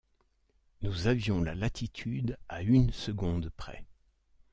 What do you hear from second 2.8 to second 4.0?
seconde près.